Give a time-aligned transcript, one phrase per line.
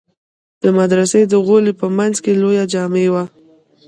[0.61, 3.23] د مدرسې د غولي په منځ کښې لويه جامع وه.